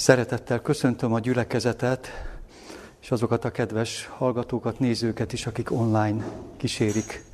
[0.00, 2.08] Szeretettel köszöntöm a gyülekezetet,
[3.00, 6.24] és azokat a kedves hallgatókat, nézőket is, akik online
[6.56, 7.24] kísérik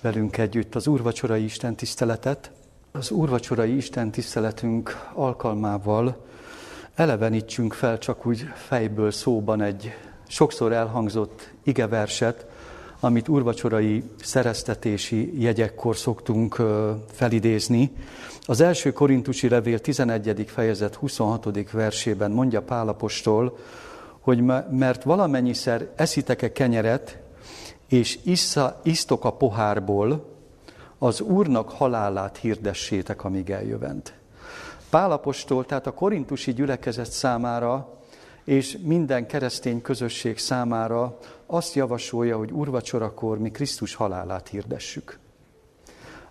[0.00, 2.50] velünk együtt az úrvacsorai Isten tiszteletet.
[2.92, 6.26] Az úrvacsorai Isten tiszteletünk alkalmával
[6.94, 9.94] elevenítsünk fel csak úgy fejből szóban egy
[10.28, 12.46] sokszor elhangzott igeverset,
[13.00, 16.62] amit úrvacsorai szereztetési jegyekkor szoktunk
[17.12, 17.92] felidézni.
[18.46, 20.44] Az első korintusi levél 11.
[20.46, 21.70] fejezet 26.
[21.70, 23.58] versében mondja Pálapostól,
[24.20, 27.18] hogy mert valamennyiszer eszitek-e kenyeret,
[27.88, 30.28] és issza, isztok a pohárból,
[30.98, 34.14] az Úrnak halálát hirdessétek, amíg eljövent.
[34.90, 37.98] Pálapostól, tehát a korintusi gyülekezet számára
[38.44, 41.18] és minden keresztény közösség számára
[41.50, 45.18] azt javasolja, hogy urvacsorakor mi Krisztus halálát hirdessük.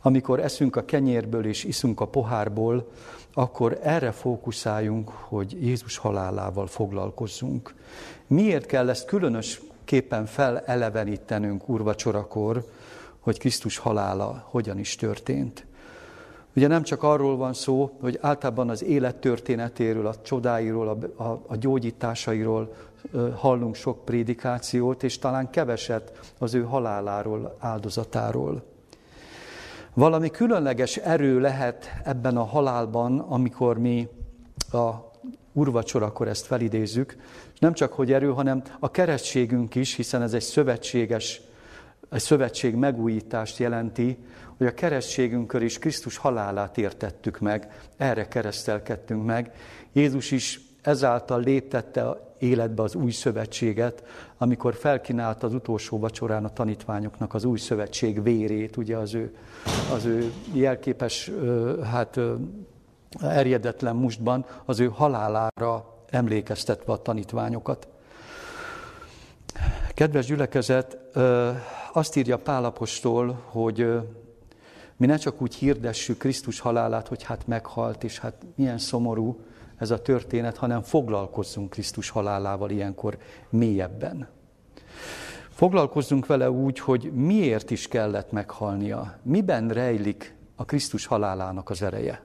[0.02, 2.92] Amikor eszünk a kenyérből és iszunk a pohárból,
[3.34, 7.74] akkor erre fókuszáljunk, hogy Jézus halálával foglalkozzunk.
[8.28, 12.66] Miért kell ezt különösképpen felelevenítenünk urvacsorakor,
[13.20, 15.66] hogy Krisztus halála hogyan is történt?
[16.56, 21.44] Ugye nem csak arról van szó, hogy általában az élet történetéről, a csodáiról, a, a,
[21.48, 22.74] a gyógyításairól
[23.36, 28.64] hallunk sok prédikációt, és talán keveset az ő haláláról, áldozatáról.
[29.94, 34.08] Valami különleges erő lehet ebben a halálban, amikor mi
[34.72, 34.90] a
[35.54, 37.16] urvacsorakor ezt felidézzük,
[37.54, 41.42] és nem csak hogy erő, hanem a keresztségünk is, hiszen ez egy szövetséges,
[42.12, 44.18] egy szövetség megújítást jelenti,
[44.58, 49.54] hogy a keresztségünkön is Krisztus halálát értettük meg, erre keresztelkedtünk meg.
[49.92, 54.04] Jézus is ezáltal léptette életbe az új szövetséget,
[54.38, 59.36] amikor felkínálta az utolsó vacsorán a tanítványoknak az új szövetség vérét, ugye az ő,
[59.94, 61.32] az ő jelképes,
[61.84, 62.20] hát
[63.22, 67.88] erjedetlen mustban, az ő halálára emlékeztetve a tanítványokat.
[69.94, 70.98] Kedves gyülekezet,
[71.94, 74.00] azt írja Pálapostól, hogy
[74.98, 79.40] mi ne csak úgy hirdessük Krisztus halálát, hogy hát meghalt, és hát milyen szomorú
[79.80, 83.18] ez a történet, hanem foglalkozzunk Krisztus halálával ilyenkor
[83.50, 84.28] mélyebben.
[85.50, 92.24] Foglalkozzunk vele úgy, hogy miért is kellett meghalnia, miben rejlik a Krisztus halálának az ereje.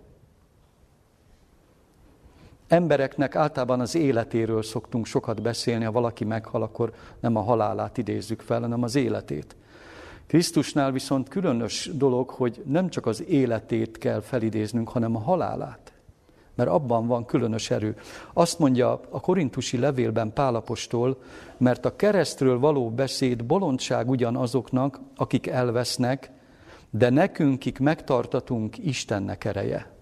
[2.69, 8.41] Embereknek általában az életéről szoktunk sokat beszélni, ha valaki meghal, akkor nem a halálát idézzük
[8.41, 9.57] fel, hanem az életét.
[10.27, 15.84] Krisztusnál viszont különös dolog, hogy nem csak az életét kell felidéznünk, hanem a halálát.
[16.55, 17.97] Mert abban van különös erő.
[18.33, 21.19] Azt mondja a korintusi levélben Pálapostól,
[21.57, 26.31] mert a keresztről való beszéd bolondság ugyanazoknak, akik elvesznek,
[26.91, 29.93] de nekünk, kik megtartatunk, Istennek ereje.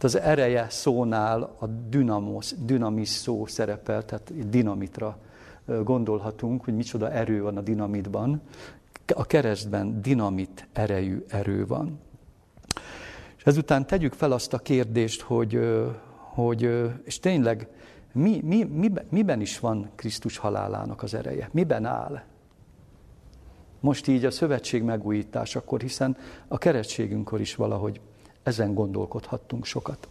[0.00, 5.18] Az ereje szónál a dynamos, dynamis szó szerepel, tehát dinamitra
[5.84, 8.42] gondolhatunk, hogy micsoda erő van a dinamitban
[9.14, 11.98] a keresztben dinamit erejű erő van.
[13.40, 15.60] És ezután tegyük fel azt a kérdést, hogy,
[16.12, 16.70] hogy
[17.04, 17.68] és tényleg
[18.12, 21.48] mi, mi, mi, miben is van Krisztus halálának az ereje?
[21.52, 22.22] Miben áll?
[23.80, 26.16] Most így a szövetség megújításakor, hiszen
[26.48, 28.00] a keresztségünkkor is valahogy
[28.42, 30.08] ezen gondolkodhattunk sokat.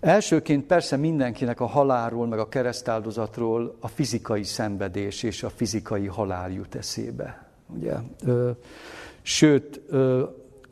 [0.00, 6.50] Elsőként persze mindenkinek a halálról, meg a keresztáldozatról a fizikai szenvedés és a fizikai halál
[6.50, 7.46] jut eszébe.
[7.66, 7.94] Ugye?
[9.22, 9.80] Sőt,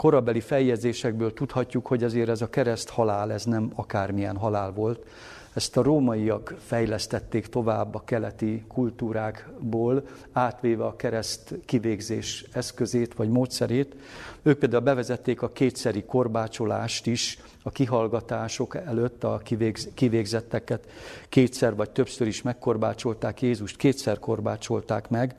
[0.00, 5.06] korabeli feljegyzésekből tudhatjuk, hogy azért ez a kereszt halál, ez nem akármilyen halál volt.
[5.54, 13.96] Ezt a rómaiak fejlesztették tovább a keleti kultúrákból, átvéve a kereszt kivégzés eszközét vagy módszerét.
[14.42, 20.88] Ők például bevezették a kétszeri korbácsolást is, a kihallgatások előtt a kivégz, kivégzetteket
[21.28, 25.34] kétszer vagy többször is megkorbácsolták Jézust, kétszer korbácsolták meg.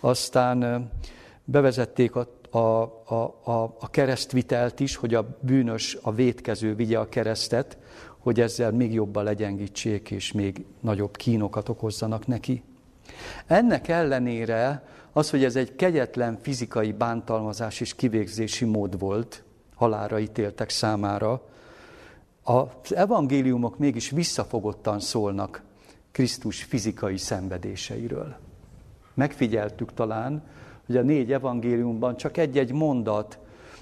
[0.00, 0.90] Aztán
[1.44, 7.08] bevezették a, a, a, a, a keresztvitelt is, hogy a bűnös, a vétkező vigye a
[7.08, 7.78] keresztet,
[8.18, 12.62] hogy ezzel még jobban legyengítsék, és még nagyobb kínokat okozzanak neki.
[13.46, 20.70] Ennek ellenére az, hogy ez egy kegyetlen fizikai bántalmazás és kivégzési mód volt, halára ítéltek
[20.70, 21.42] számára,
[22.42, 25.62] az evangéliumok mégis visszafogottan szólnak
[26.12, 28.36] Krisztus fizikai szenvedéseiről.
[29.14, 30.42] Megfigyeltük talán,
[30.86, 33.38] hogy a négy evangéliumban csak egy-egy mondat,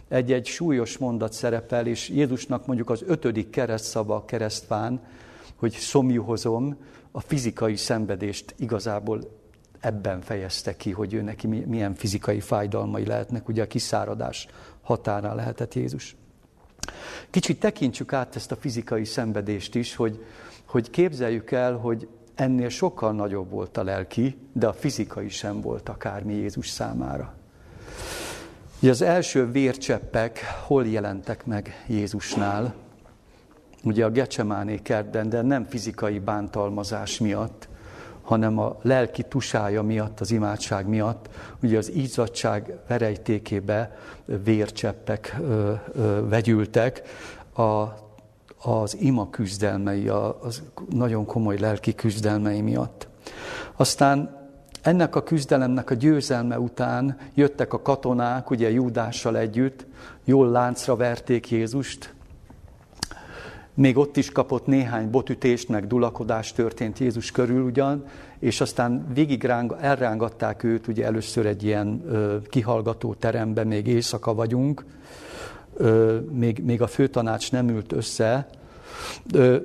[0.08, 5.00] egy-egy súlyos mondat szerepel, és Jézusnak mondjuk az ötödik keresztszava a keresztfán,
[5.56, 6.76] hogy szomjuhozom,
[7.10, 9.20] a fizikai szenvedést igazából
[9.81, 14.49] ebben fejezte ki, hogy ő neki milyen fizikai fájdalmai lehetnek, ugye a kiszáradás
[14.82, 16.16] határán lehetett Jézus.
[17.31, 20.25] Kicsit tekintsük át ezt a fizikai szenvedést is, hogy,
[20.64, 22.08] hogy képzeljük el, hogy
[22.42, 27.34] ennél sokkal nagyobb volt a lelki, de a fizikai sem volt akármi Jézus számára.
[28.80, 32.74] Ugye az első vércseppek hol jelentek meg Jézusnál?
[33.84, 37.68] Ugye a Gecsemáné kertben, de nem fizikai bántalmazás miatt,
[38.22, 41.28] hanem a lelki tusája miatt, az imádság miatt,
[41.62, 47.02] ugye az ízadság verejtékébe vércseppek ö, ö, vegyültek,
[47.54, 47.82] a,
[48.62, 50.09] az ima küzdelmei,
[50.41, 53.09] az nagyon komoly lelki küzdelmei miatt.
[53.76, 54.41] Aztán
[54.82, 59.87] ennek a küzdelemnek a győzelme után jöttek a katonák, ugye Júdással együtt,
[60.25, 62.14] jól láncra verték Jézust,
[63.75, 68.05] még ott is kapott néhány botütést, meg dulakodás történt Jézus körül ugyan,
[68.38, 74.35] és aztán végig ráng, elrángatták őt, ugye először egy ilyen ö, kihallgató teremben, még éjszaka
[74.35, 74.85] vagyunk,
[76.31, 78.49] még, még a főtanács nem ült össze,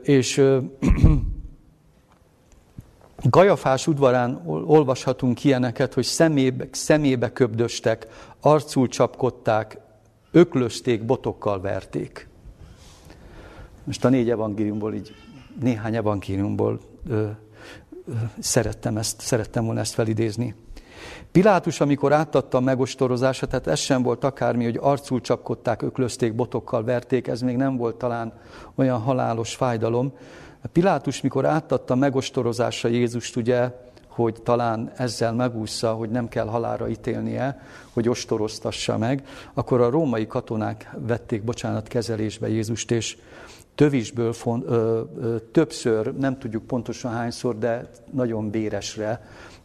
[0.04, 0.42] és
[3.24, 8.08] Gajafás udvarán olvashatunk ilyeneket, hogy szemébe, szemébe köbdöstek,
[8.40, 9.80] arcul csapkodták,
[10.31, 12.28] öklözték, botokkal verték.
[13.84, 15.16] Most a négy evangéliumból, így
[15.60, 16.80] néhány evangéliumból
[17.10, 17.13] ö,
[18.08, 20.56] ö, szerettem, ezt, szerettem volna ezt felidézni.
[21.31, 26.83] Pilátus, amikor átadta a megostorozását, tehát ez sem volt akármi, hogy arcul csapkodták, öklözték, botokkal
[26.83, 28.33] verték, ez még nem volt talán
[28.75, 30.13] olyan halálos fájdalom.
[30.71, 33.71] Pilátus, mikor átadta a megostorozásra Jézust, ugye,
[34.07, 37.62] hogy talán ezzel megúszza, hogy nem kell halára ítélnie,
[37.94, 43.18] hogy ostoroztassa meg, akkor a római katonák vették, bocsánat, kezelésbe Jézust, és
[43.75, 49.56] tövisből font, ö, ö, többször, nem tudjuk pontosan hányszor, de nagyon véresre, ö,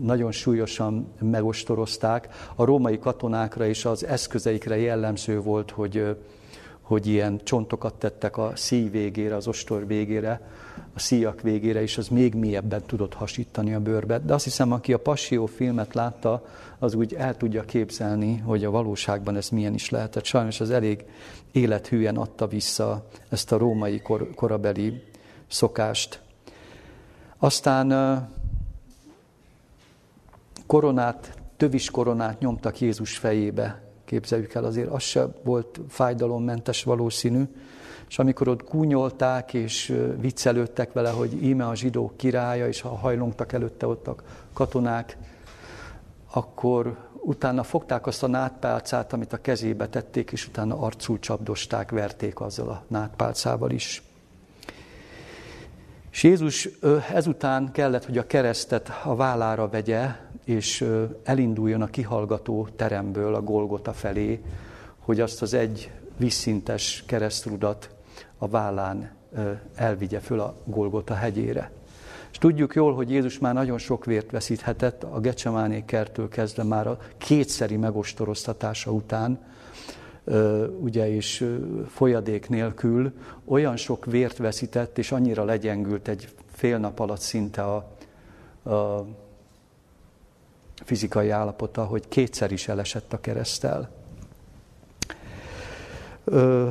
[0.00, 2.28] nagyon súlyosan megostorozták.
[2.54, 6.16] A római katonákra és az eszközeikre jellemző volt, hogy,
[6.80, 10.40] hogy ilyen csontokat tettek a szíj végére, az ostor végére,
[10.94, 14.18] a szíjak végére, és az még mélyebben tudott hasítani a bőrbe.
[14.18, 16.46] De azt hiszem, aki a Passió filmet látta,
[16.78, 20.24] az úgy el tudja képzelni, hogy a valóságban ez milyen is lehetett.
[20.24, 21.04] Sajnos az elég
[21.52, 25.02] élethűen adta vissza ezt a római kor, korabeli
[25.46, 26.22] szokást.
[27.38, 27.88] Aztán
[30.66, 33.82] koronát, tövis koronát nyomtak Jézus fejébe.
[34.04, 37.42] Képzeljük el, azért az se volt fájdalommentes valószínű.
[38.08, 43.52] És amikor ott gúnyolták és viccelődtek vele, hogy íme a zsidók királya, és ha hajlongtak
[43.52, 44.14] előtte ott a
[44.52, 45.18] katonák,
[46.32, 52.40] akkor utána fogták azt a nátpálcát, amit a kezébe tették, és utána arcul csapdosták, verték
[52.40, 54.02] azzal a nátpálcával is.
[56.14, 56.68] És Jézus
[57.12, 60.84] ezután kellett, hogy a keresztet a vállára vegye, és
[61.22, 64.42] elinduljon a kihallgató teremből a Golgota felé,
[64.98, 67.90] hogy azt az egy vízszintes keresztrudat
[68.38, 69.10] a vállán
[69.74, 71.70] elvigye föl a Golgota hegyére.
[72.30, 76.86] És tudjuk jól, hogy Jézus már nagyon sok vért veszíthetett a Gecsemáné kertől kezdve már
[76.86, 79.38] a kétszeri megostoroztatása után,
[80.80, 81.50] ugye és
[81.88, 83.12] folyadék nélkül
[83.44, 87.76] olyan sok vért veszített, és annyira legyengült egy fél nap alatt szinte a,
[88.70, 89.06] a
[90.84, 93.90] fizikai állapota, hogy kétszer is elesett a keresztel.
[96.24, 96.68] Ö,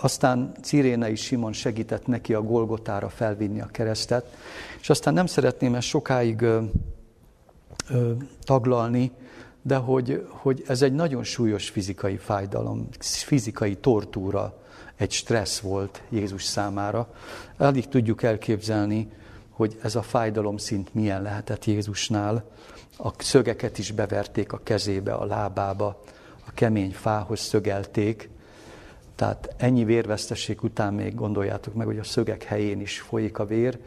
[0.00, 4.36] aztán Cirénei Simon segített neki a Golgotára felvinni a keresztet,
[4.80, 6.62] és aztán nem szeretném ezt sokáig ö,
[7.90, 8.12] ö,
[8.44, 9.12] taglalni,
[9.68, 14.62] de hogy, hogy ez egy nagyon súlyos fizikai fájdalom, fizikai tortúra,
[14.96, 17.14] egy stressz volt Jézus számára.
[17.58, 19.08] Elég tudjuk elképzelni,
[19.50, 22.44] hogy ez a fájdalom szint milyen lehetett Jézusnál.
[22.98, 26.02] A szögeket is beverték a kezébe, a lábába,
[26.46, 28.30] a kemény fához szögelték,
[29.14, 33.78] tehát ennyi vérvesztesség után még gondoljátok meg, hogy a szögek helyén is folyik a vér,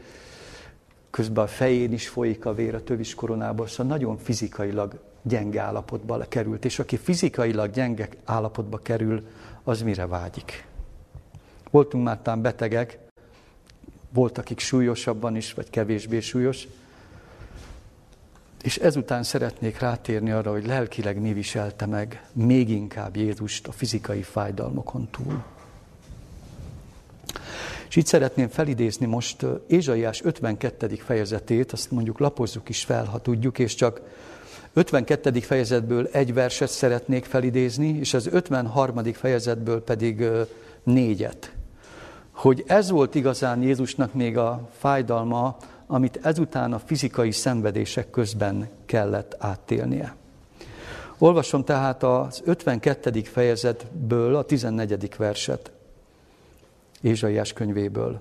[1.10, 6.24] közben a fején is folyik a vér a tövis koronából, szóval nagyon fizikailag gyenge állapotba
[6.28, 6.64] került.
[6.64, 9.26] És aki fizikailag gyenge állapotba kerül,
[9.62, 10.66] az mire vágyik?
[11.70, 12.98] Voltunk már talán betegek,
[14.12, 16.66] volt, akik súlyosabban is, vagy kevésbé súlyos,
[18.62, 24.22] és ezután szeretnék rátérni arra, hogy lelkileg mi viselte meg még inkább Jézust a fizikai
[24.22, 25.44] fájdalmokon túl.
[27.88, 30.94] És itt szeretném felidézni most Ézsaiás 52.
[30.94, 34.00] fejezetét, azt mondjuk lapozzuk is fel, ha tudjuk, és csak
[34.74, 35.40] 52.
[35.40, 39.12] fejezetből egy verset szeretnék felidézni, és az 53.
[39.12, 40.24] fejezetből pedig
[40.82, 41.52] négyet.
[42.30, 49.36] Hogy ez volt igazán Jézusnak még a fájdalma, amit ezután a fizikai szenvedések közben kellett
[49.38, 50.14] áttélnie.
[51.18, 53.22] Olvasom tehát az 52.
[53.22, 55.16] fejezetből a 14.
[55.16, 55.70] verset
[57.00, 58.20] Ézsaiás könyvéből.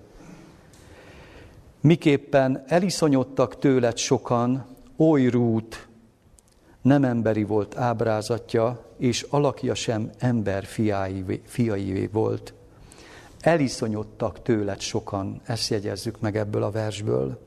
[1.81, 4.65] Miképpen eliszonyodtak tőled sokan,
[4.97, 5.89] oly rút,
[6.81, 12.53] nem emberi volt ábrázatja, és alakja sem ember fiái, fiaivé volt.
[13.39, 17.39] Eliszonyodtak tőled sokan, ezt jegyezzük meg ebből a versből.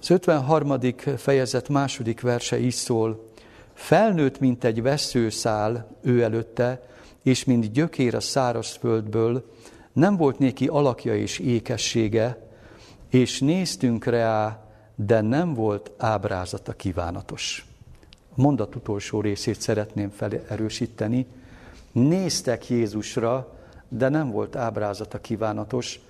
[0.00, 0.78] Az 53.
[1.16, 3.32] fejezet második verse is szól,
[3.74, 6.88] felnőtt, mint egy veszőszál ő előtte,
[7.22, 9.44] és mint gyökér a szárazföldből,
[9.92, 12.48] nem volt néki alakja és ékessége,
[13.10, 14.63] és néztünk rá,
[14.94, 17.66] de nem volt ábrázata kívánatos.
[18.36, 21.26] A mondat utolsó részét szeretném felerősíteni.
[21.92, 23.52] Néztek Jézusra,
[23.88, 26.00] de nem volt ábrázata kívánatos,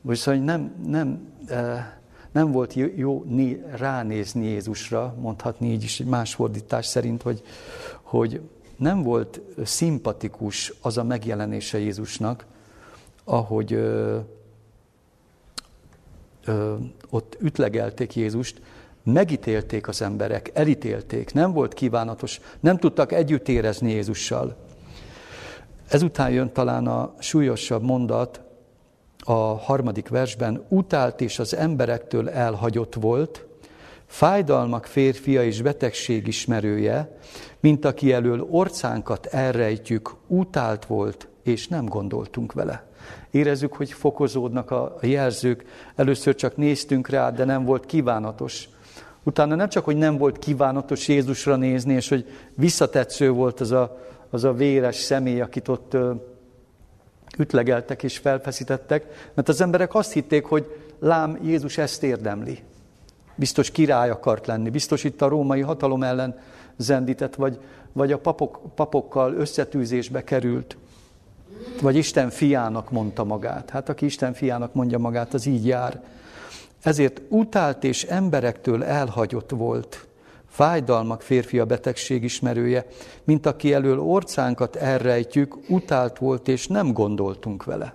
[0.00, 1.92] viszont nem, nem, eh,
[2.32, 3.24] nem volt jó
[3.76, 7.42] ránézni Jézusra, mondhatni így is egy más fordítás szerint, hogy,
[8.02, 8.40] hogy
[8.76, 12.46] nem volt szimpatikus az a megjelenése Jézusnak,
[13.24, 13.72] ahogy
[16.44, 16.74] ö,
[17.10, 18.60] ott ütlegelték Jézust,
[19.04, 24.56] megítélték az emberek, elítélték, nem volt kívánatos, nem tudtak együtt érezni Jézussal.
[25.88, 28.40] Ezután jön talán a súlyosabb mondat
[29.24, 33.46] a harmadik versben, utált és az emberektől elhagyott volt,
[34.06, 37.18] fájdalmak férfia és betegség ismerője,
[37.60, 42.91] mint aki elől orcánkat elrejtjük, utált volt, és nem gondoltunk vele.
[43.32, 45.64] Érezzük, hogy fokozódnak a jelzők.
[45.96, 48.68] Először csak néztünk rá, de nem volt kívánatos.
[49.22, 54.00] Utána nem csak, hogy nem volt kívánatos Jézusra nézni, és hogy visszatetsző volt az a,
[54.30, 55.96] az a véres személy, akit ott
[57.38, 62.58] ütlegeltek és felfeszítettek, mert az emberek azt hitték, hogy lám, Jézus ezt érdemli.
[63.34, 66.38] Biztos király akart lenni, biztos itt a római hatalom ellen
[66.76, 67.58] zendített, vagy,
[67.92, 70.76] vagy a papok, papokkal összetűzésbe került,
[71.80, 73.70] vagy Isten fiának mondta magát.
[73.70, 76.02] Hát aki Isten fiának mondja magát, az így jár.
[76.82, 80.06] Ezért utált és emberektől elhagyott volt,
[80.48, 82.86] fájdalmak férfia betegség ismerője,
[83.24, 87.94] mint aki elől orcánkat elrejtjük, utált volt és nem gondoltunk vele.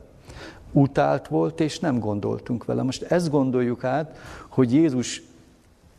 [0.72, 2.84] Utált volt és nem gondoltunk vele.
[2.84, 4.18] Most ezt gondoljuk át,
[4.50, 5.22] hogy Jézus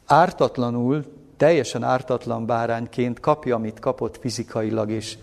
[0.06, 1.04] ártatlanul,
[1.36, 5.18] teljesen ártatlan bárányként kapja, amit kapott fizikailag és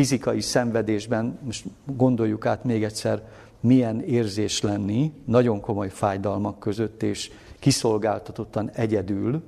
[0.00, 3.22] fizikai szenvedésben, most gondoljuk át még egyszer,
[3.60, 9.42] milyen érzés lenni, nagyon komoly fájdalmak között, és kiszolgáltatottan egyedül,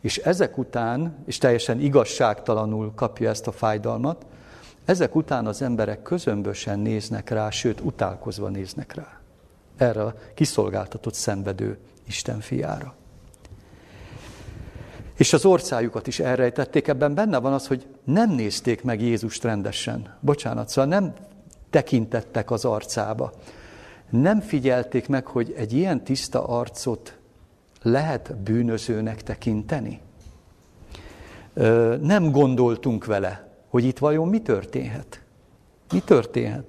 [0.00, 4.26] és ezek után, és teljesen igazságtalanul kapja ezt a fájdalmat,
[4.84, 9.20] ezek után az emberek közömbösen néznek rá, sőt, utálkozva néznek rá.
[9.76, 12.94] Erre a kiszolgáltatott szenvedő Isten fiára.
[15.16, 20.14] És az orszájukat is elrejtették, ebben benne van az, hogy nem nézték meg Jézust rendesen.
[20.20, 21.12] Bocsánat, szóval nem
[21.70, 23.32] tekintettek az arcába.
[24.10, 27.18] Nem figyelték meg, hogy egy ilyen tiszta arcot
[27.82, 30.00] lehet bűnözőnek tekinteni.
[32.00, 35.20] Nem gondoltunk vele, hogy itt vajon mi történhet.
[35.92, 36.64] Mi történhet?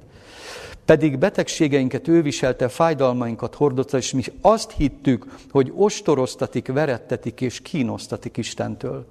[0.85, 8.37] Pedig betegségeinket ő viselte, fájdalmainkat hordozta, és mi azt hittük, hogy ostoroztatik, verettetik és kínosztatik
[8.37, 9.05] Istentől.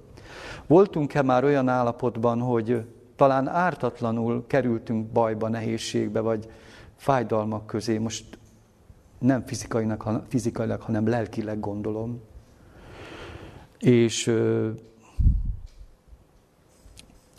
[0.67, 6.49] Voltunk-e már olyan állapotban, hogy talán ártatlanul kerültünk bajba, nehézségbe, vagy
[6.95, 8.37] fájdalmak közé, most
[9.19, 12.21] nem fizikailag, fizikailag hanem lelkileg gondolom.
[13.79, 14.69] És ö,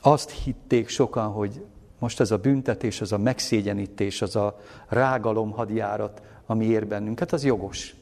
[0.00, 1.64] azt hitték sokan, hogy
[1.98, 7.44] most ez a büntetés, ez a megszégyenítés, az a rágalom hadjárat, ami ér bennünket, az
[7.44, 7.94] jogos.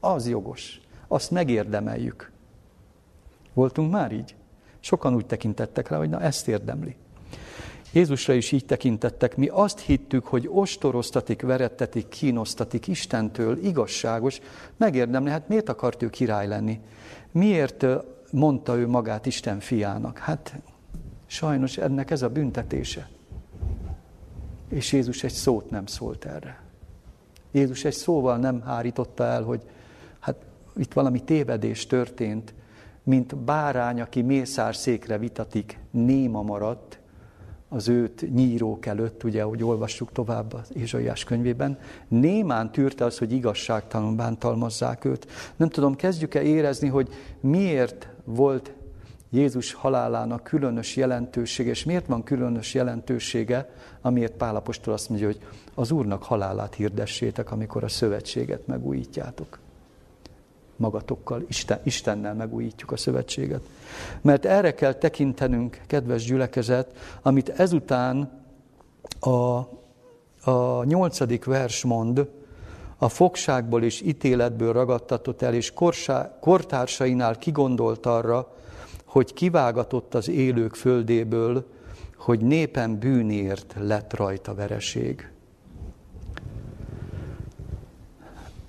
[0.00, 0.80] Az jogos.
[1.08, 2.30] Azt megérdemeljük.
[3.52, 4.34] Voltunk már így?
[4.80, 6.96] Sokan úgy tekintettek rá, hogy na ezt érdemli.
[7.92, 9.36] Jézusra is így tekintettek.
[9.36, 14.40] Mi azt hittük, hogy ostoroztatik, verettetik, kínosztatik Istentől, igazságos,
[14.76, 15.30] megérdemli.
[15.30, 16.80] Hát miért akart ő király lenni?
[17.30, 17.86] Miért
[18.30, 20.18] mondta ő magát Isten fiának?
[20.18, 20.54] Hát
[21.26, 23.08] sajnos ennek ez a büntetése.
[24.68, 26.62] És Jézus egy szót nem szólt erre.
[27.50, 29.62] Jézus egy szóval nem hárította el, hogy
[30.20, 30.36] hát
[30.76, 32.54] itt valami tévedés történt,
[33.02, 36.98] mint bárány, aki mészárszékre vitatik, néma maradt,
[37.68, 41.78] az őt nyírók előtt, ugye, ahogy olvassuk tovább az Ézsaiás könyvében,
[42.08, 45.26] némán tűrte az, hogy igazságtalan bántalmazzák őt.
[45.56, 47.08] Nem tudom, kezdjük-e érezni, hogy
[47.40, 48.72] miért volt
[49.34, 55.40] Jézus halálának különös jelentősége, és miért van különös jelentősége, amiért Pálapostól azt mondja, hogy
[55.74, 59.58] az Úrnak halálát hirdessétek, amikor a szövetséget megújítjátok.
[60.76, 63.62] magatokkal, Isten, Istennel megújítjuk a szövetséget.
[64.20, 68.42] Mert erre kell tekintenünk, kedves gyülekezet, amit ezután
[69.20, 69.30] a,
[70.50, 72.28] a nyolcadik vers mond,
[72.98, 78.54] a fogságból és ítéletből ragadtatott el, és korsá, kortársainál kigondolt arra,
[79.14, 81.66] hogy kivágatott az élők földéből,
[82.16, 85.30] hogy népen bűnért lett rajta vereség.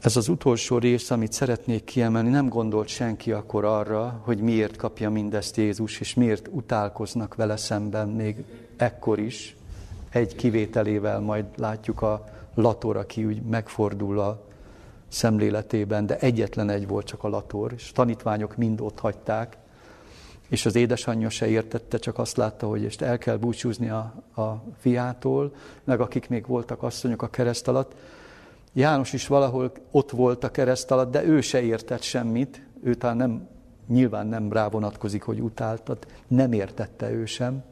[0.02, 5.10] Ez az utolsó rész, amit szeretnék kiemelni, nem gondolt senki akkor arra, hogy miért kapja
[5.10, 8.44] mindezt Jézus, és miért utálkoznak vele szemben még
[8.78, 9.56] ekkor is.
[10.10, 12.24] Egy kivételével majd látjuk a
[12.54, 14.46] lator, aki úgy megfordul a
[15.08, 19.58] szemléletében, de egyetlen egy volt csak a lator, és tanítványok mind ott hagyták,
[20.50, 24.64] és az édesanyja se értette, csak azt látta, hogy ezt el kell búcsúzni a, a
[24.78, 27.96] fiától, meg akik még voltak asszonyok a kereszt alatt.
[28.74, 33.18] János is valahol ott volt a kereszt alatt, de ő se értett semmit, ő talán
[33.18, 33.48] nem,
[33.88, 37.64] nyilván nem rá vonatkozik, hogy utáltat, nem értette ő sem.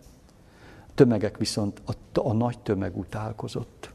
[0.96, 3.92] Tömegek viszont, a, a nagy tömeg utálkozott.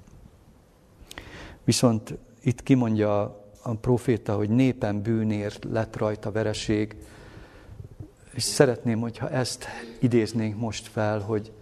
[1.64, 3.20] Viszont itt kimondja
[3.62, 6.96] a proféta, hogy népen bűnért lett rajta vereség,
[8.38, 9.66] és szeretném, hogyha ezt
[9.98, 11.52] idéznénk most fel, hogy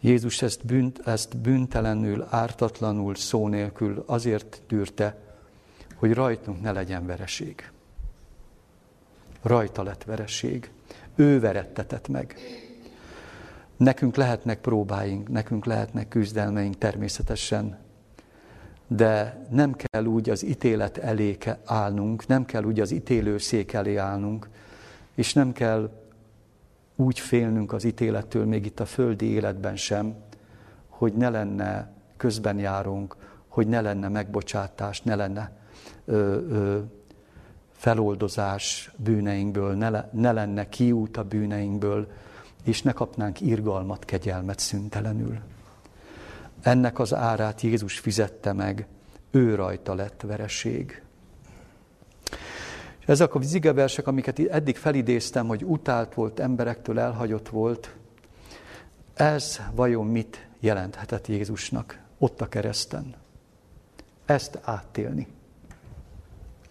[0.00, 5.18] Jézus ezt, bűnt, ezt bűntelenül, ártatlanul, szó nélkül azért tűrte,
[5.96, 7.70] hogy rajtunk ne legyen vereség.
[9.42, 10.70] Rajta lett vereség.
[11.14, 12.36] Ő verettetett meg.
[13.76, 17.78] Nekünk lehetnek próbáink, nekünk lehetnek küzdelmeink természetesen,
[18.86, 24.48] de nem kell úgy az ítélet elé állnunk, nem kell úgy az ítélőszék elé állnunk,
[25.14, 25.90] és nem kell
[26.96, 30.14] úgy félnünk az ítélettől, még itt a földi életben sem,
[30.88, 33.16] hogy ne lenne közben járunk,
[33.48, 35.56] hogy ne lenne megbocsátás, ne lenne
[36.04, 36.14] ö,
[36.48, 36.80] ö,
[37.72, 42.10] feloldozás bűneinkből, ne, ne lenne kiút a bűneinkből,
[42.64, 45.38] és ne kapnánk irgalmat, kegyelmet szüntelenül.
[46.62, 48.86] Ennek az árát Jézus fizette meg,
[49.30, 51.02] ő rajta lett vereség.
[53.02, 57.94] És ezek a zigeversek, amiket eddig felidéztem, hogy utált volt, emberektől elhagyott volt,
[59.14, 63.14] ez vajon mit jelenthetett Jézusnak ott a kereszten?
[64.24, 65.26] Ezt áttélni.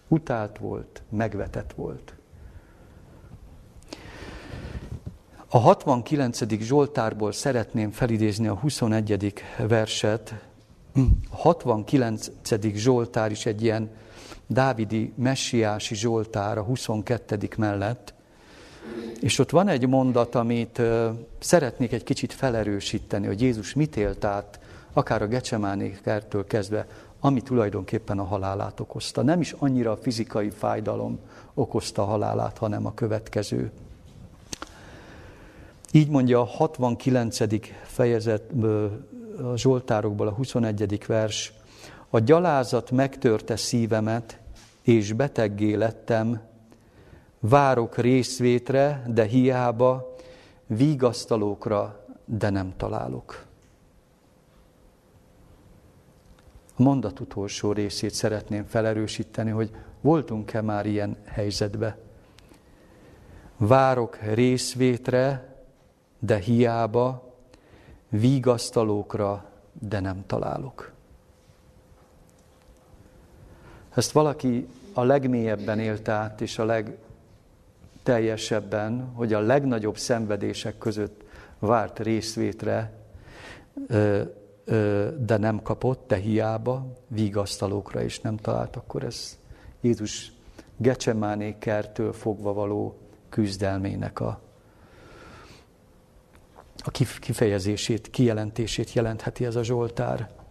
[0.08, 2.14] Utált volt, megvetett volt.
[5.48, 6.60] A 69.
[6.60, 9.32] Zsoltárból szeretném felidézni a 21.
[9.58, 10.34] verset.
[11.30, 12.26] A 69.
[12.74, 13.90] Zsoltár is egy ilyen
[14.52, 17.48] Dávidi messiási Zsoltár a 22.
[17.56, 18.14] mellett,
[19.20, 20.82] és ott van egy mondat, amit
[21.38, 24.60] szeretnék egy kicsit felerősíteni, hogy Jézus mit élt át,
[24.92, 26.86] akár a Gecsemáné kertől kezdve,
[27.20, 29.22] ami tulajdonképpen a halálát okozta.
[29.22, 31.18] Nem is annyira a fizikai fájdalom
[31.54, 33.70] okozta a halálát, hanem a következő.
[35.92, 37.38] Így mondja a 69.
[37.82, 38.52] fejezet
[39.42, 41.06] a Zsoltárokból a 21.
[41.06, 41.52] vers,
[42.10, 44.38] a gyalázat megtörte szívemet,
[44.82, 46.40] és beteggé lettem,
[47.40, 50.14] várok részvétre, de hiába,
[50.66, 53.44] vígasztalókra, de nem találok.
[56.76, 61.98] A mondat utolsó részét szeretném felerősíteni, hogy voltunk-e már ilyen helyzetbe.
[63.56, 65.56] Várok részvétre,
[66.18, 67.34] de hiába,
[68.08, 70.91] vígasztalókra, de nem találok.
[73.94, 81.22] Ezt valaki a legmélyebben élt át, és a legteljesebben, hogy a legnagyobb szenvedések között
[81.58, 82.92] várt részvétre,
[85.18, 89.38] de nem kapott, de hiába, vígasztalókra is nem talált, akkor ez
[89.80, 90.32] Jézus
[90.76, 94.40] Gecsemáné kertől fogva való küzdelmének a,
[96.76, 100.41] a kifejezését, kijelentését jelentheti ez a Zsoltár.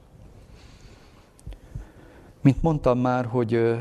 [2.41, 3.77] Mint mondtam már, hogy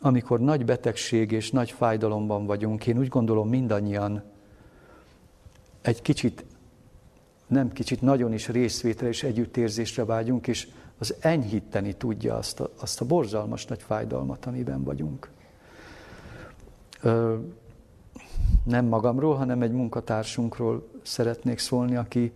[0.00, 4.22] amikor nagy betegség és nagy fájdalomban vagyunk, én úgy gondolom mindannyian
[5.80, 6.44] egy kicsit,
[7.46, 10.68] nem kicsit, nagyon is részvétre és együttérzésre vágyunk, és
[10.98, 15.30] az enyhíteni tudja azt a, azt a borzalmas nagy fájdalmat, amiben vagyunk.
[17.00, 17.36] Ö,
[18.64, 22.32] nem magamról, hanem egy munkatársunkról szeretnék szólni, aki,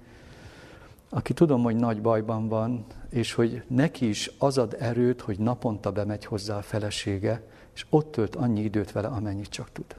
[1.09, 5.93] aki tudom, hogy nagy bajban van, és hogy neki is az ad erőt, hogy naponta
[5.93, 7.43] bemegy hozzá a felesége,
[7.75, 9.97] és ott tölt annyi időt vele, amennyit csak tud.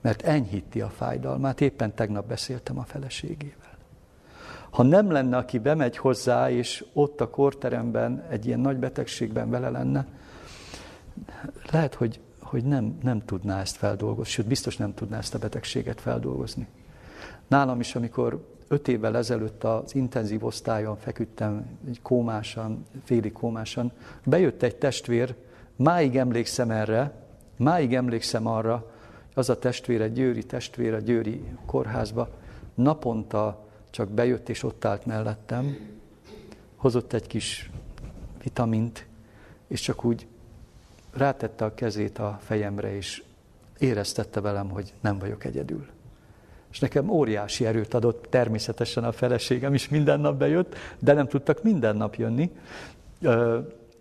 [0.00, 3.76] Mert enyhíti a fájdalmát, éppen tegnap beszéltem a feleségével.
[4.70, 9.70] Ha nem lenne, aki bemegy hozzá, és ott a korteremben, egy ilyen nagy betegségben vele
[9.70, 10.06] lenne,
[11.70, 16.00] lehet, hogy, hogy nem, nem tudná ezt feldolgozni, sőt, biztos nem tudná ezt a betegséget
[16.00, 16.66] feldolgozni.
[17.48, 23.92] Nálam is, amikor öt évvel ezelőtt az intenzív osztályon feküdtem, egy kómásan, félig kómásan,
[24.24, 25.34] bejött egy testvér,
[25.76, 27.12] máig emlékszem erre,
[27.56, 28.90] máig emlékszem arra,
[29.34, 30.44] az a testvér, egy győri
[30.76, 32.28] a győri kórházba,
[32.74, 35.76] naponta csak bejött és ott állt mellettem,
[36.76, 37.70] hozott egy kis
[38.42, 39.06] vitamint,
[39.66, 40.26] és csak úgy
[41.12, 43.22] rátette a kezét a fejemre, és
[43.78, 45.86] éreztette velem, hogy nem vagyok egyedül.
[46.72, 51.62] És nekem óriási erőt adott, természetesen a feleségem is minden nap bejött, de nem tudtak
[51.62, 52.50] minden nap jönni.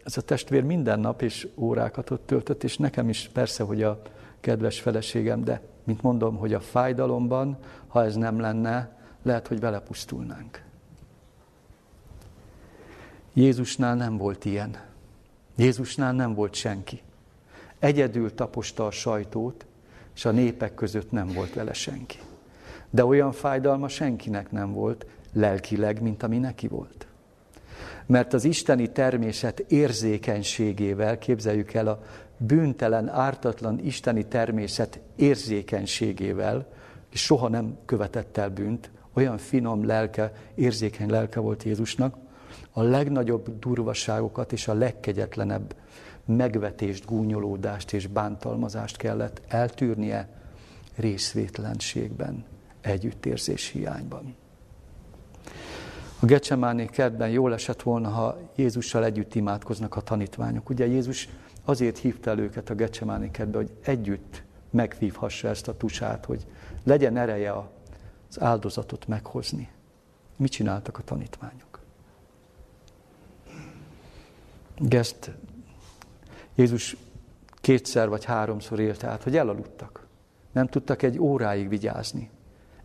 [0.04, 4.02] Ez a testvér minden nap és órákat ott töltött, és nekem is persze, hogy a
[4.40, 7.58] kedves feleségem, de mint mondom, hogy a fájdalomban,
[7.88, 10.64] ha ez nem lenne, lehet, hogy vele pusztulnánk.
[13.34, 14.78] Jézusnál nem volt ilyen.
[15.56, 17.02] Jézusnál nem volt senki.
[17.80, 19.66] Egyedül taposta a sajtót,
[20.16, 22.20] és a népek között nem volt vele senki.
[22.92, 27.08] De olyan fájdalma senkinek nem volt, lelkileg, mint ami neki volt.
[28.06, 32.04] Mert az isteni természet érzékenységével, képzeljük el a
[32.38, 36.68] bűntelen, ártatlan isteni természet érzékenységével,
[37.12, 42.16] és soha nem követett el bűnt, olyan finom lelke, érzékeny lelke volt Jézusnak,
[42.72, 45.76] a legnagyobb durvaságokat és a legkegyetlenebb
[46.26, 50.30] megvetést, gúnyolódást és bántalmazást kellett eltűrnie
[50.96, 52.46] részvétlenségben,
[52.82, 54.36] együttérzés hiányban.
[56.20, 60.70] A Gecsemáné kertben jól esett volna, ha Jézussal együtt imádkoznak a tanítványok.
[60.70, 61.30] Ugye Jézus
[61.66, 66.46] azért hívta el őket a Gecsemáné kertbe, hogy együtt megvívhassa ezt a tusát, hogy
[66.84, 67.54] legyen ereje
[68.30, 69.70] az áldozatot meghozni.
[70.38, 71.80] Mit csináltak a tanítványok?
[74.90, 75.32] Ezt
[76.56, 76.98] Jézus
[77.56, 80.08] kétszer vagy háromszor élte át, hogy elaludtak.
[80.52, 82.30] Nem tudtak egy óráig vigyázni.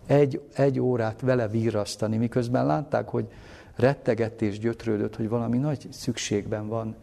[0.06, 3.26] Egy, egy órát vele vírasztani, miközben látták, hogy
[3.74, 6.94] rettegett és gyötrődött, hogy valami nagy szükségben van.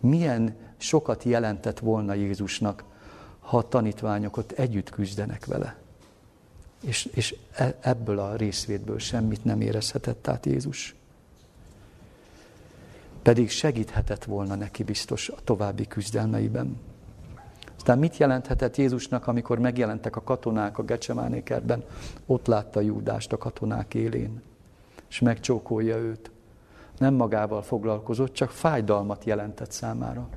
[0.00, 2.84] Milyen sokat jelentett volna Jézusnak,
[3.40, 5.76] ha a tanítványok ott együtt küzdenek vele.
[6.80, 10.94] És, és e, ebből a részvétből semmit nem érezhetett át Jézus
[13.22, 16.76] pedig segíthetett volna neki biztos a további küzdelmeiben.
[17.82, 21.84] Aztán mit jelenthetett Jézusnak, amikor megjelentek a katonák a Gecsemánékerben?
[22.26, 24.42] Ott látta Júdást a katonák élén,
[25.08, 26.30] és megcsókolja őt.
[26.98, 30.28] Nem magával foglalkozott, csak fájdalmat jelentett számára.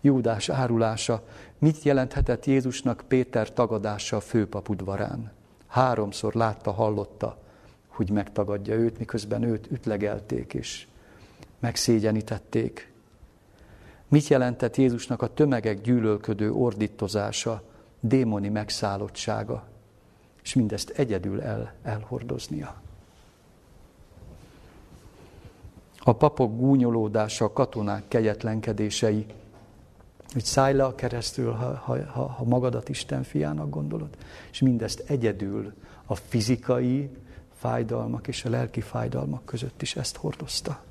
[0.00, 1.22] Júdás árulása.
[1.58, 5.32] Mit jelenthetett Jézusnak Péter tagadása a főpap udvarán?
[5.66, 7.38] Háromszor látta, hallotta,
[7.86, 10.86] hogy megtagadja őt, miközben őt ütlegelték, és
[11.58, 12.92] megszégyenítették.
[14.08, 17.62] Mit jelentett Jézusnak a tömegek gyűlölködő ordítozása,
[18.00, 19.64] démoni megszállottsága,
[20.42, 22.74] és mindezt egyedül el, elhordoznia.
[25.98, 29.26] A papok gúnyolódása, a katonák kegyetlenkedései,
[30.32, 34.08] hogy szállj le a keresztül, ha, ha, ha, magadat Isten fiának gondolod,
[34.50, 35.72] és mindezt egyedül
[36.04, 37.10] a fizikai
[37.58, 40.82] fájdalmak és a lelki fájdalmak között is ezt hordozta.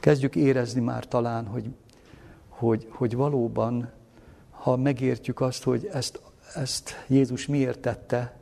[0.00, 1.64] Kezdjük érezni már talán, hogy,
[2.56, 3.90] hogy, hogy valóban,
[4.50, 6.20] ha megértjük azt, hogy ezt,
[6.54, 8.36] ezt Jézus miért tette,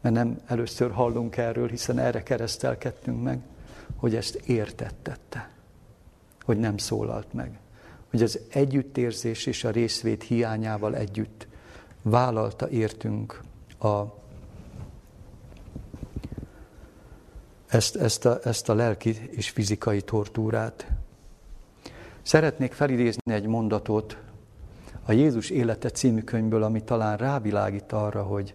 [0.00, 3.40] mert nem először hallunk erről, hiszen erre keresztelkedtünk meg,
[3.96, 5.50] hogy ezt értettette,
[6.42, 7.58] hogy nem szólalt meg,
[8.10, 11.46] hogy az együttérzés és a részvét hiányával együtt
[12.02, 13.40] vállalta értünk
[13.78, 14.02] a
[17.66, 20.86] ezt, ezt, a, ezt a lelki és fizikai tortúrát.
[22.28, 24.16] Szeretnék felidézni egy mondatot
[25.04, 28.54] a Jézus élete című könyvből, ami talán rávilágít arra, hogy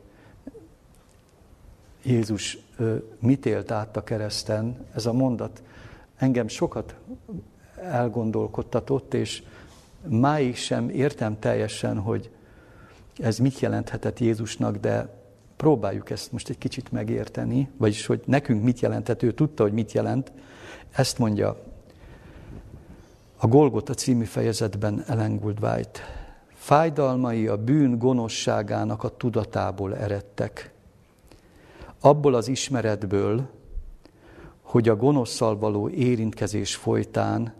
[2.03, 2.57] Jézus
[3.19, 4.86] mit élt át a kereszten.
[4.95, 5.63] Ez a mondat
[6.15, 6.95] engem sokat
[7.75, 9.43] elgondolkodtatott, és
[10.07, 12.31] máig sem értem teljesen, hogy
[13.17, 15.09] ez mit jelenthetett Jézusnak, de
[15.55, 19.91] próbáljuk ezt most egy kicsit megérteni, vagyis hogy nekünk mit jelentett, ő tudta, hogy mit
[19.91, 20.31] jelent.
[20.91, 21.71] Ezt mondja
[23.43, 25.99] a Golgota című fejezetben Ellen White.
[26.53, 30.73] Fájdalmai a bűn gonoszságának a tudatából eredtek.
[31.99, 33.49] Abból az ismeretből,
[34.62, 37.53] hogy a gonoszszal való érintkezés folytán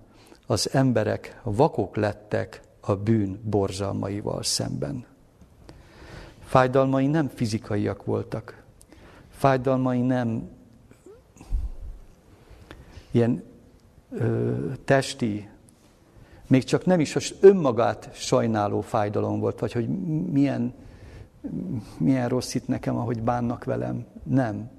[0.48, 5.06] az emberek vakok lettek a bűn borzalmaival szemben.
[6.44, 8.64] Fájdalmai nem fizikaiak voltak.
[9.30, 10.50] Fájdalmai nem
[13.12, 13.44] ilyen
[14.12, 14.54] ö,
[14.86, 15.52] testi
[16.54, 19.88] még csak nem is az önmagát sajnáló fájdalom volt, vagy hogy
[20.32, 20.74] milyen,
[21.98, 24.06] milyen rossz itt nekem, ahogy bánnak velem.
[24.24, 24.70] Nem.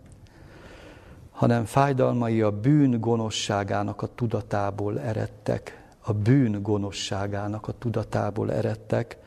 [1.30, 5.84] Hanem fájdalmai a bűn gonoszságának a tudatából eredtek.
[6.04, 9.18] A bűn gonoszságának a tudatából eredtek,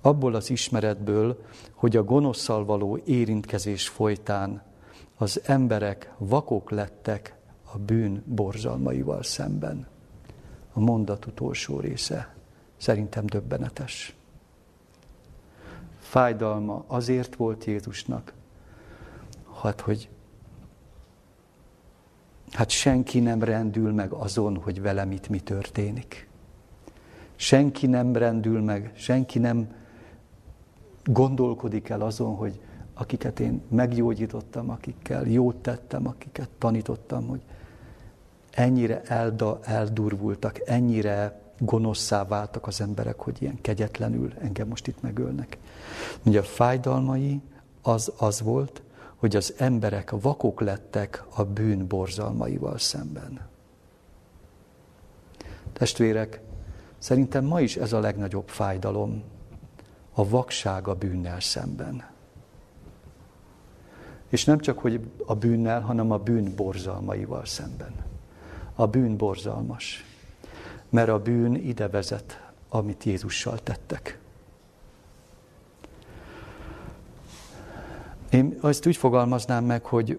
[0.00, 1.42] abból az ismeretből,
[1.74, 4.62] hogy a gonoszszal való érintkezés folytán
[5.16, 7.34] az emberek vakok lettek
[7.72, 9.95] a bűn borzalmaival szemben.
[10.76, 12.34] A mondat utolsó része
[12.76, 14.16] szerintem döbbenetes.
[15.98, 18.32] Fájdalma azért volt Jézusnak,
[19.62, 20.08] hát hogy
[22.52, 26.28] hát senki nem rendül meg azon, hogy velem itt mi történik.
[27.36, 29.74] Senki nem rendül meg, senki nem
[31.04, 32.60] gondolkodik el azon, hogy
[32.94, 37.42] akiket én meggyógyítottam, akikkel jót tettem, akiket tanítottam, hogy
[38.56, 45.58] ennyire elda, eldurvultak, ennyire gonoszszá váltak az emberek, hogy ilyen kegyetlenül engem most itt megölnek.
[46.24, 47.40] Ugye a fájdalmai
[47.82, 48.82] az, az volt,
[49.16, 53.40] hogy az emberek vakok lettek a bűn borzalmaival szemben.
[55.72, 56.40] Testvérek,
[56.98, 59.22] szerintem ma is ez a legnagyobb fájdalom,
[60.14, 62.04] a vakság a bűnnel szemben.
[64.28, 68.05] És nem csak, hogy a bűnnel, hanem a bűn borzalmaival szemben.
[68.76, 70.04] A bűn borzalmas.
[70.88, 74.18] Mert a bűn ide vezet, amit Jézussal tettek.
[78.30, 80.18] Én azt úgy fogalmaznám meg, hogy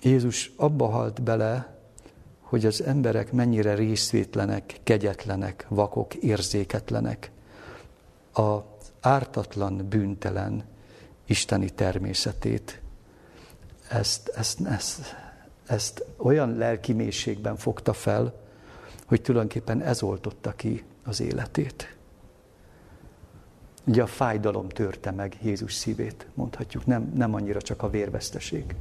[0.00, 1.76] Jézus abba halt bele,
[2.40, 7.30] hogy az emberek mennyire részvétlenek, kegyetlenek, vakok, érzéketlenek.
[8.34, 8.56] A
[9.00, 10.64] ártatlan, bűntelen
[11.26, 12.80] isteni természetét.
[13.88, 15.14] Ezt, ezt, ezt,
[15.68, 18.34] ezt olyan lelki mélységben fogta fel,
[19.06, 21.96] hogy tulajdonképpen ez oltotta ki az életét.
[23.84, 28.74] Ugye a fájdalom törte meg Jézus szívét, mondhatjuk, nem, nem annyira csak a vérveszteség.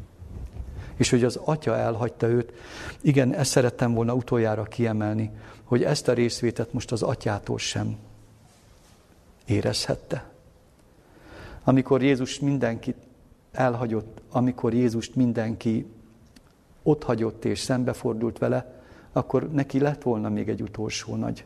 [0.96, 2.54] És hogy az atya elhagyta őt,
[3.02, 5.32] igen, ezt szerettem volna utoljára kiemelni,
[5.64, 7.98] hogy ezt a részvétet most az atyától sem
[9.46, 10.30] érezhette.
[11.64, 12.98] Amikor Jézus mindenkit
[13.52, 15.86] elhagyott, amikor Jézust mindenki
[16.88, 21.46] ott hagyott és szembefordult vele, akkor neki lett volna még egy utolsó nagy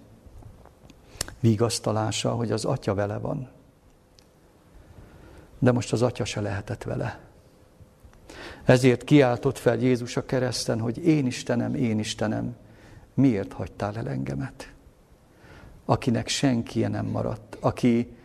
[1.39, 3.49] vigasztalása, hogy az atya vele van.
[5.59, 7.19] De most az atya se lehetett vele.
[8.63, 12.55] Ezért kiáltott fel Jézus a kereszten, hogy én Istenem, én Istenem,
[13.13, 14.73] miért hagytál el engemet?
[15.85, 18.15] Akinek senki nem maradt, aki,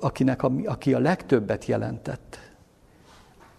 [0.00, 2.38] akinek a, aki a legtöbbet jelentett,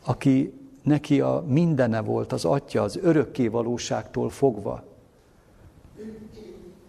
[0.06, 4.84] aki neki a mindene volt, az atya, az örökké valóságtól fogva,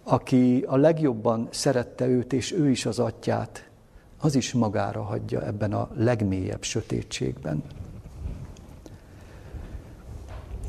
[0.03, 3.69] aki a legjobban szerette őt, és ő is az atyát,
[4.21, 7.63] az is magára hagyja ebben a legmélyebb sötétségben.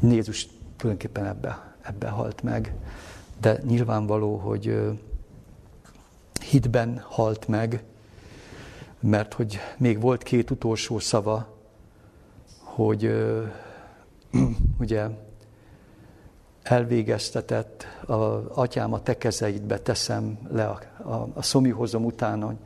[0.01, 2.73] Jézus tulajdonképpen ebbe, ebbe halt meg,
[3.41, 4.79] de nyilvánvaló, hogy
[6.41, 7.83] hitben halt meg,
[8.99, 11.58] mert hogy még volt két utolsó szava,
[12.79, 13.11] hogy
[14.79, 15.07] ugye
[16.63, 18.13] elvégeztetett, a,
[18.59, 19.15] atyám a te
[19.83, 22.59] teszem le a, a, a szomihozom után,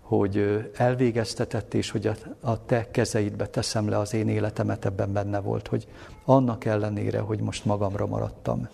[0.00, 5.40] hogy elvégeztetett, és hogy a, a te kezeidbe teszem le az én életemet, ebben benne
[5.40, 5.86] volt, hogy
[6.24, 8.68] annak ellenére, hogy most magamra maradtam,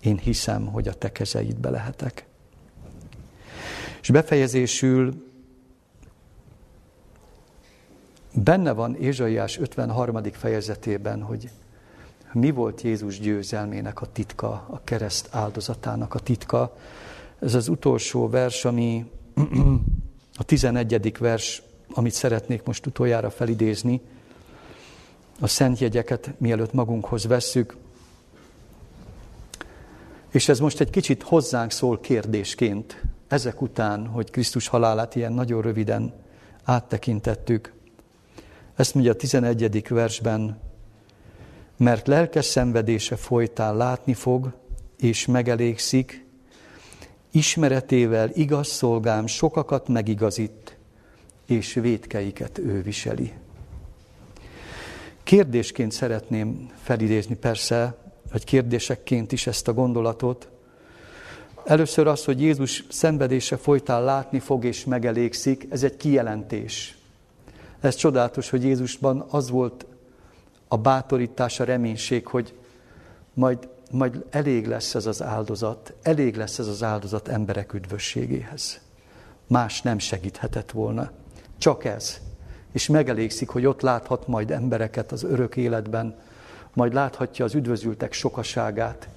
[0.00, 2.26] én hiszem, hogy a te kezeidbe lehetek.
[4.00, 5.29] És befejezésül
[8.34, 10.22] Benne van Ézsaiás 53.
[10.32, 11.50] fejezetében, hogy
[12.32, 16.76] mi volt Jézus győzelmének a titka, a kereszt áldozatának a titka.
[17.38, 19.10] Ez az utolsó vers, ami
[20.36, 21.18] a 11.
[21.18, 21.62] vers,
[21.92, 24.00] amit szeretnék most utoljára felidézni,
[25.40, 27.76] a szent jegyeket mielőtt magunkhoz vesszük.
[30.30, 35.62] És ez most egy kicsit hozzánk szól kérdésként, ezek után, hogy Krisztus halálát ilyen nagyon
[35.62, 36.12] röviden
[36.64, 37.72] áttekintettük.
[38.80, 39.88] Ezt mondja a 11.
[39.88, 40.60] versben,
[41.76, 44.52] mert lelkes szenvedése folytán látni fog,
[44.98, 46.26] és megelégszik,
[47.30, 50.76] ismeretével igaz szolgám sokakat megigazít,
[51.46, 53.32] és védkeiket ő viseli.
[55.22, 57.96] Kérdésként szeretném felidézni persze,
[58.32, 60.48] vagy kérdésekként is ezt a gondolatot.
[61.64, 66.98] Először az, hogy Jézus szenvedése folytán látni fog és megelégszik, ez egy kijelentés.
[67.80, 69.86] Ez csodálatos, hogy Jézusban az volt
[70.68, 72.54] a bátorítás, a reménység, hogy
[73.34, 78.80] majd majd elég lesz ez az áldozat, elég lesz ez az áldozat emberek üdvösségéhez.
[79.46, 81.10] Más nem segíthetett volna.
[81.58, 82.20] Csak ez.
[82.72, 86.18] És megelégszik, hogy ott láthat majd embereket az örök életben,
[86.74, 89.08] majd láthatja az üdvözültek sokaságát.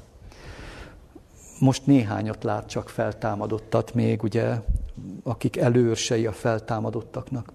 [1.59, 4.59] Most néhányat lát csak feltámadottat még, ugye,
[5.23, 7.51] akik előrsei a feltámadottaknak.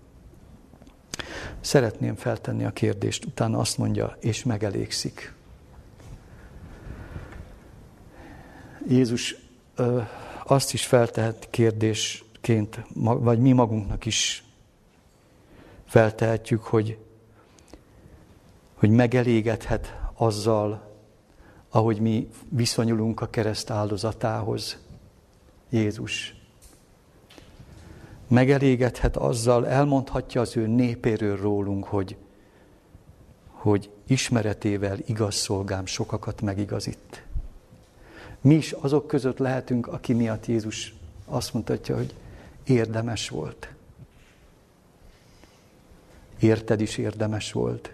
[1.61, 5.33] Szeretném feltenni a kérdést, utána azt mondja, és megelégszik.
[8.89, 9.37] Jézus
[9.75, 10.01] ö,
[10.45, 14.45] azt is feltehet kérdésként, vagy mi magunknak is
[15.87, 16.99] feltehetjük, hogy,
[18.75, 20.89] hogy megelégedhet azzal,
[21.71, 24.79] ahogy mi viszonyulunk a kereszt áldozatához,
[25.71, 26.38] Jézus.
[28.29, 32.17] Megelégedhet azzal, elmondhatja az ő népéről rólunk, hogy,
[33.51, 37.27] hogy ismeretével igaz szolgám sokakat megigazít.
[38.41, 40.95] Mi is azok között lehetünk, aki miatt Jézus
[41.27, 42.15] azt mondhatja, hogy
[42.65, 43.73] érdemes volt.
[46.39, 47.93] Érted is érdemes volt.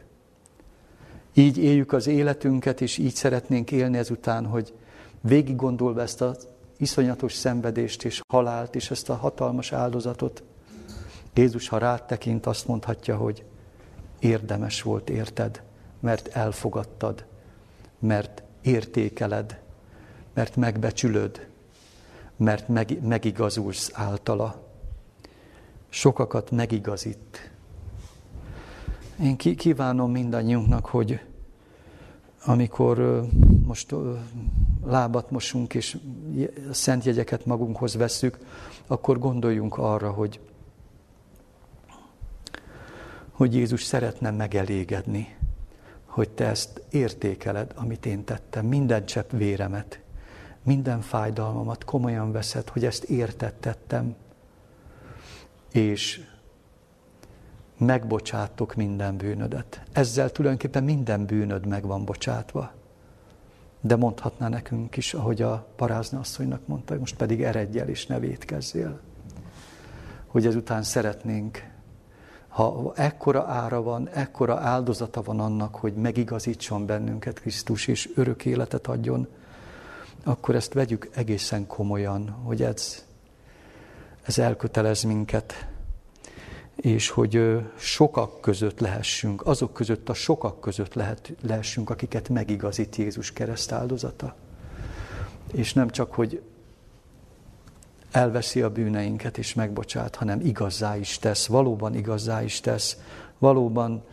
[1.34, 4.72] Így éljük az életünket, és így szeretnénk élni ezután, hogy
[5.20, 10.42] végig gondolva ezt az iszonyatos szenvedést és halált, és ezt a hatalmas áldozatot,
[11.34, 13.44] Jézus, ha rád tekint, azt mondhatja, hogy
[14.18, 15.62] érdemes volt, érted,
[16.00, 17.24] mert elfogadtad,
[17.98, 19.60] mert értékeled,
[20.34, 21.48] mert megbecsülöd,
[22.36, 24.62] mert meg, megigazulsz általa.
[25.88, 27.50] Sokakat megigazít.
[29.22, 31.20] Én kívánom mindannyiunknak, hogy
[32.44, 33.24] amikor
[33.64, 33.94] most
[34.86, 35.96] lábat mosunk és
[36.70, 38.38] szent jegyeket magunkhoz vesszük,
[38.86, 40.40] akkor gondoljunk arra, hogy,
[43.30, 45.36] hogy Jézus szeretne megelégedni,
[46.04, 50.00] hogy te ezt értékeled, amit én tettem, minden csepp véremet,
[50.62, 54.14] minden fájdalmamat komolyan veszed, hogy ezt értettettem,
[55.72, 56.24] és
[57.78, 59.82] megbocsátok minden bűnödet.
[59.92, 62.72] Ezzel tulajdonképpen minden bűnöd meg van bocsátva.
[63.86, 68.18] De mondhatná nekünk is, ahogy a parázna asszonynak mondta, most pedig eredj el és ne
[68.18, 69.00] vétkezzél.
[70.26, 71.70] Hogy ezután szeretnénk,
[72.48, 78.86] ha ekkora ára van, ekkora áldozata van annak, hogy megigazítson bennünket Krisztus, és örök életet
[78.86, 79.28] adjon,
[80.22, 83.04] akkor ezt vegyük egészen komolyan, hogy ez,
[84.22, 85.73] ez elkötelez minket
[86.84, 93.32] és hogy sokak között lehessünk, azok között a sokak között lehet, lehessünk, akiket megigazít Jézus
[93.32, 94.34] kereszt áldozata.
[95.52, 96.42] És nem csak, hogy
[98.10, 102.98] elveszi a bűneinket és megbocsát, hanem igazzá is tesz, valóban igazzá is tesz,
[103.38, 104.04] valóban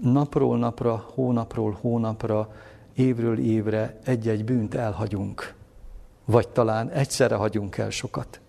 [0.00, 2.54] napról napra, hónapról hónapra,
[2.94, 5.54] évről évre egy-egy bűnt elhagyunk.
[6.24, 8.40] Vagy talán egyszerre hagyunk el sokat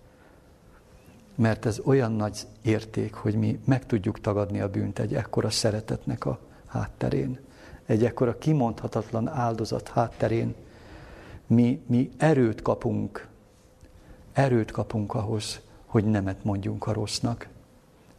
[1.34, 6.24] mert ez olyan nagy érték, hogy mi meg tudjuk tagadni a bűnt egy ekkora szeretetnek
[6.24, 7.38] a hátterén,
[7.86, 10.54] egy ekkora kimondhatatlan áldozat hátterén.
[11.46, 13.28] Mi, mi erőt kapunk,
[14.32, 17.48] erőt kapunk ahhoz, hogy nemet mondjunk a rossznak.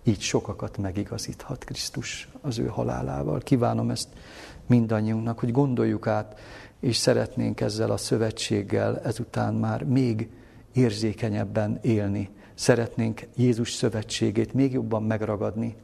[0.03, 3.39] Így sokakat megigazíthat Krisztus az ő halálával.
[3.39, 4.07] Kívánom ezt
[4.65, 6.39] mindannyiunknak, hogy gondoljuk át,
[6.79, 10.29] és szeretnénk ezzel a szövetséggel ezután már még
[10.73, 15.75] érzékenyebben élni, szeretnénk Jézus szövetségét még jobban megragadni,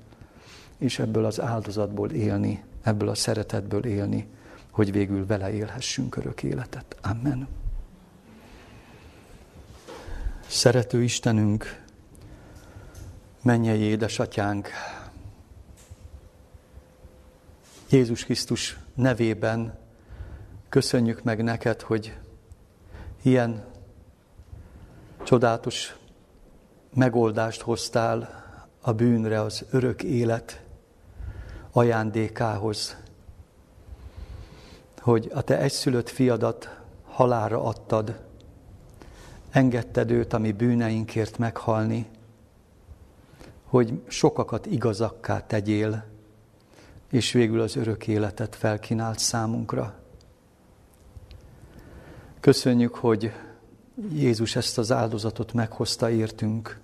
[0.78, 4.28] és ebből az áldozatból élni, ebből a szeretetből élni,
[4.72, 6.96] hogy végül vele élhessünk örök életet.
[7.02, 7.48] Amen.
[10.48, 11.84] Szerető Istenünk,
[13.42, 14.70] mennyei édesatyánk,
[17.90, 19.80] Jézus Krisztus nevében
[20.70, 22.18] köszönjük meg neked, hogy
[23.22, 23.66] ilyen
[25.24, 25.96] csodálatos
[26.94, 28.44] megoldást hoztál
[28.82, 30.62] a bűnre, az örök élet
[31.72, 32.98] ajándékához,
[35.00, 38.20] hogy a te egyszülött fiadat halára adtad,
[39.52, 42.10] engedted őt a mi bűneinkért meghalni,
[43.64, 46.04] hogy sokakat igazakká tegyél,
[47.12, 49.94] és végül az örök életet felkínált számunkra.
[52.40, 53.32] Köszönjük, hogy
[54.10, 56.80] Jézus ezt az áldozatot meghozta értünk.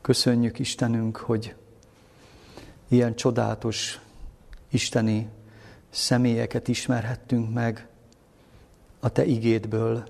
[0.00, 1.54] Köszönjük Istenünk, hogy
[2.88, 4.00] ilyen csodálatos
[4.68, 5.28] isteni
[5.90, 7.88] személyeket ismerhettünk meg
[9.00, 10.08] a Te igédből,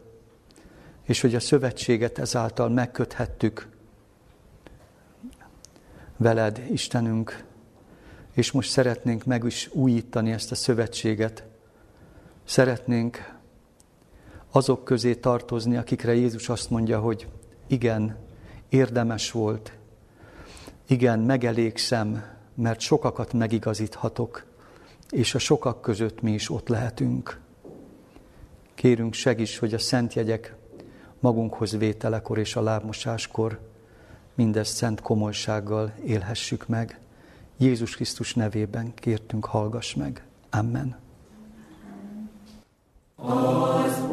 [1.03, 3.69] és hogy a szövetséget ezáltal megköthettük
[6.17, 7.45] veled, Istenünk,
[8.33, 11.45] és most szeretnénk meg is újítani ezt a szövetséget.
[12.45, 13.39] Szeretnénk
[14.51, 17.27] azok közé tartozni, akikre Jézus azt mondja, hogy
[17.67, 18.17] igen,
[18.69, 19.73] érdemes volt,
[20.87, 22.25] igen, megelégszem,
[22.55, 24.45] mert sokakat megigazíthatok,
[25.11, 27.41] és a sokak között mi is ott lehetünk.
[28.75, 30.55] Kérünk segíts, hogy a szent jegyek
[31.21, 33.61] magunkhoz vételekor és a lábmosáskor
[34.35, 37.01] mindezt szent komolysággal élhessük meg.
[37.57, 40.25] Jézus Krisztus nevében kértünk, hallgass meg.
[40.51, 40.99] Amen.
[43.17, 44.10] Az